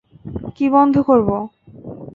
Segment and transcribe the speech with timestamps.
[0.55, 1.35] কী বন্ধ করবো?